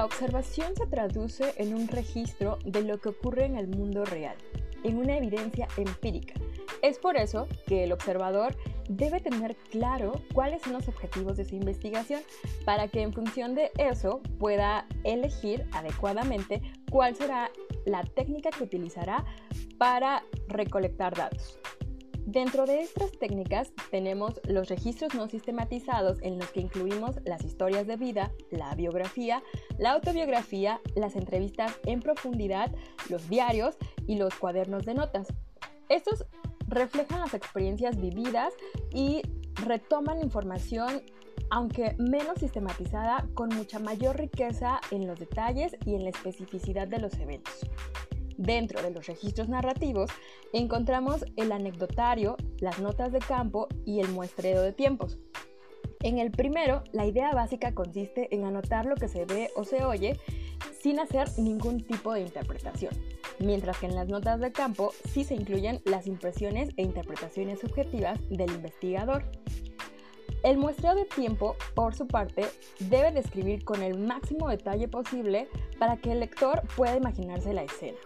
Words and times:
La 0.00 0.06
observación 0.06 0.74
se 0.76 0.86
traduce 0.86 1.52
en 1.58 1.74
un 1.74 1.86
registro 1.86 2.58
de 2.64 2.80
lo 2.80 2.98
que 2.98 3.10
ocurre 3.10 3.44
en 3.44 3.58
el 3.58 3.68
mundo 3.68 4.06
real, 4.06 4.34
en 4.82 4.96
una 4.96 5.18
evidencia 5.18 5.68
empírica. 5.76 6.32
Es 6.80 6.98
por 6.98 7.18
eso 7.18 7.46
que 7.66 7.84
el 7.84 7.92
observador 7.92 8.56
debe 8.88 9.20
tener 9.20 9.56
claro 9.70 10.22
cuáles 10.32 10.62
son 10.62 10.72
los 10.72 10.88
objetivos 10.88 11.36
de 11.36 11.44
su 11.44 11.54
investigación 11.54 12.22
para 12.64 12.88
que 12.88 13.02
en 13.02 13.12
función 13.12 13.54
de 13.54 13.72
eso 13.76 14.22
pueda 14.38 14.86
elegir 15.04 15.66
adecuadamente 15.72 16.62
cuál 16.90 17.14
será 17.14 17.50
la 17.84 18.02
técnica 18.02 18.48
que 18.48 18.64
utilizará 18.64 19.26
para 19.76 20.24
recolectar 20.48 21.14
datos. 21.14 21.58
Dentro 22.30 22.64
de 22.64 22.82
estas 22.82 23.10
técnicas 23.18 23.72
tenemos 23.90 24.40
los 24.44 24.68
registros 24.68 25.14
no 25.16 25.26
sistematizados 25.26 26.22
en 26.22 26.38
los 26.38 26.48
que 26.52 26.60
incluimos 26.60 27.16
las 27.24 27.44
historias 27.44 27.88
de 27.88 27.96
vida, 27.96 28.30
la 28.52 28.72
biografía, 28.76 29.42
la 29.78 29.90
autobiografía, 29.90 30.80
las 30.94 31.16
entrevistas 31.16 31.80
en 31.86 31.98
profundidad, 31.98 32.70
los 33.08 33.28
diarios 33.28 33.76
y 34.06 34.14
los 34.14 34.32
cuadernos 34.36 34.84
de 34.84 34.94
notas. 34.94 35.26
Estos 35.88 36.24
reflejan 36.68 37.18
las 37.18 37.34
experiencias 37.34 38.00
vividas 38.00 38.54
y 38.94 39.22
retoman 39.64 40.22
información 40.22 41.02
aunque 41.52 41.96
menos 41.98 42.38
sistematizada, 42.38 43.26
con 43.34 43.48
mucha 43.48 43.80
mayor 43.80 44.16
riqueza 44.16 44.80
en 44.92 45.08
los 45.08 45.18
detalles 45.18 45.76
y 45.84 45.96
en 45.96 46.04
la 46.04 46.10
especificidad 46.10 46.86
de 46.86 47.00
los 47.00 47.14
eventos. 47.14 47.66
Dentro 48.40 48.82
de 48.82 48.90
los 48.90 49.06
registros 49.06 49.50
narrativos 49.50 50.10
encontramos 50.54 51.24
el 51.36 51.52
anecdotario, 51.52 52.36
las 52.58 52.80
notas 52.80 53.12
de 53.12 53.18
campo 53.18 53.68
y 53.84 54.00
el 54.00 54.08
muestreo 54.08 54.62
de 54.62 54.72
tiempos. 54.72 55.18
En 56.02 56.18
el 56.18 56.30
primero, 56.30 56.82
la 56.92 57.04
idea 57.04 57.32
básica 57.32 57.74
consiste 57.74 58.34
en 58.34 58.46
anotar 58.46 58.86
lo 58.86 58.96
que 58.96 59.08
se 59.08 59.26
ve 59.26 59.50
o 59.56 59.64
se 59.64 59.84
oye 59.84 60.18
sin 60.80 60.98
hacer 60.98 61.28
ningún 61.38 61.84
tipo 61.84 62.14
de 62.14 62.22
interpretación 62.22 62.94
mientras 63.40 63.78
que 63.78 63.86
en 63.86 63.94
las 63.94 64.08
notas 64.08 64.38
de 64.40 64.52
campo 64.52 64.92
sí 65.12 65.24
se 65.24 65.34
incluyen 65.34 65.80
las 65.84 66.06
impresiones 66.06 66.70
e 66.76 66.82
interpretaciones 66.82 67.60
subjetivas 67.60 68.18
del 68.28 68.50
investigador. 68.50 69.24
El 70.42 70.56
muestreo 70.56 70.94
de 70.94 71.04
tiempo, 71.04 71.56
por 71.74 71.94
su 71.94 72.06
parte, 72.06 72.46
debe 72.78 73.12
describir 73.12 73.64
con 73.64 73.82
el 73.82 73.98
máximo 73.98 74.48
detalle 74.48 74.88
posible 74.88 75.48
para 75.78 75.96
que 75.96 76.12
el 76.12 76.20
lector 76.20 76.62
pueda 76.76 76.96
imaginarse 76.96 77.52
la 77.52 77.64
escena. 77.64 77.98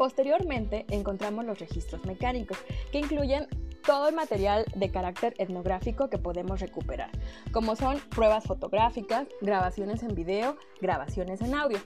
Posteriormente 0.00 0.86
encontramos 0.88 1.44
los 1.44 1.58
registros 1.58 2.06
mecánicos, 2.06 2.56
que 2.90 3.00
incluyen 3.00 3.46
todo 3.84 4.08
el 4.08 4.14
material 4.14 4.64
de 4.74 4.90
carácter 4.90 5.34
etnográfico 5.36 6.08
que 6.08 6.16
podemos 6.16 6.58
recuperar, 6.58 7.10
como 7.52 7.76
son 7.76 7.98
pruebas 8.08 8.44
fotográficas, 8.44 9.28
grabaciones 9.42 10.02
en 10.02 10.14
video, 10.14 10.56
grabaciones 10.80 11.42
en 11.42 11.52
audio. 11.52 11.76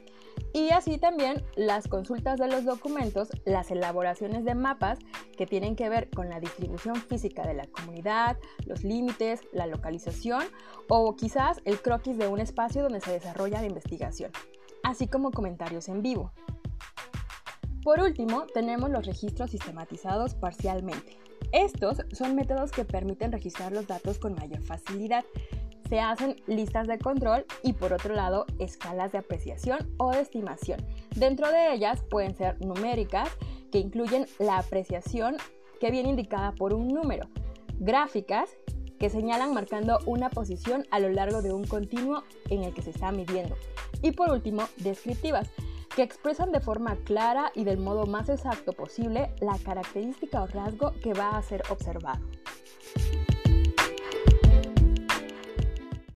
Y 0.52 0.70
así 0.70 0.96
también 0.96 1.44
las 1.56 1.88
consultas 1.88 2.38
de 2.38 2.46
los 2.46 2.64
documentos, 2.64 3.30
las 3.44 3.72
elaboraciones 3.72 4.44
de 4.44 4.54
mapas 4.54 5.00
que 5.36 5.46
tienen 5.46 5.74
que 5.74 5.88
ver 5.88 6.08
con 6.08 6.30
la 6.30 6.38
distribución 6.38 6.94
física 6.94 7.44
de 7.44 7.54
la 7.54 7.66
comunidad, 7.66 8.36
los 8.64 8.84
límites, 8.84 9.40
la 9.52 9.66
localización 9.66 10.44
o 10.88 11.16
quizás 11.16 11.60
el 11.64 11.82
croquis 11.82 12.16
de 12.16 12.28
un 12.28 12.38
espacio 12.38 12.84
donde 12.84 13.00
se 13.00 13.10
desarrolla 13.10 13.60
la 13.60 13.66
investigación, 13.66 14.30
así 14.84 15.08
como 15.08 15.32
comentarios 15.32 15.88
en 15.88 16.00
vivo. 16.00 16.30
Por 17.84 18.00
último, 18.00 18.46
tenemos 18.54 18.88
los 18.88 19.04
registros 19.04 19.50
sistematizados 19.50 20.34
parcialmente. 20.34 21.18
Estos 21.52 21.98
son 22.12 22.34
métodos 22.34 22.72
que 22.72 22.86
permiten 22.86 23.30
registrar 23.30 23.72
los 23.72 23.86
datos 23.86 24.18
con 24.18 24.34
mayor 24.34 24.62
facilidad. 24.62 25.22
Se 25.90 26.00
hacen 26.00 26.36
listas 26.46 26.88
de 26.88 26.98
control 26.98 27.44
y 27.62 27.74
por 27.74 27.92
otro 27.92 28.14
lado 28.14 28.46
escalas 28.58 29.12
de 29.12 29.18
apreciación 29.18 29.94
o 29.98 30.12
de 30.12 30.22
estimación. 30.22 30.80
Dentro 31.14 31.52
de 31.52 31.74
ellas 31.74 32.02
pueden 32.10 32.34
ser 32.34 32.58
numéricas, 32.64 33.28
que 33.70 33.80
incluyen 33.80 34.26
la 34.38 34.58
apreciación 34.58 35.36
que 35.78 35.90
viene 35.90 36.08
indicada 36.08 36.52
por 36.52 36.72
un 36.72 36.88
número, 36.88 37.28
gráficas, 37.80 38.48
que 38.98 39.10
señalan 39.10 39.52
marcando 39.52 39.98
una 40.06 40.30
posición 40.30 40.86
a 40.90 41.00
lo 41.00 41.10
largo 41.10 41.42
de 41.42 41.52
un 41.52 41.66
continuo 41.66 42.22
en 42.48 42.64
el 42.64 42.72
que 42.72 42.80
se 42.80 42.90
está 42.90 43.12
midiendo. 43.12 43.56
Y 44.00 44.12
por 44.12 44.30
último, 44.30 44.62
descriptivas, 44.78 45.50
que 45.94 46.02
expresan 46.02 46.50
de 46.50 46.60
forma 46.60 46.96
clara 47.04 47.52
y 47.54 47.64
del 47.64 47.78
modo 47.78 48.06
más 48.06 48.28
exacto 48.28 48.72
posible 48.72 49.34
la 49.40 49.56
característica 49.58 50.42
o 50.42 50.46
rasgo 50.46 50.92
que 51.02 51.14
va 51.14 51.36
a 51.36 51.42
ser 51.42 51.62
observado. 51.70 52.20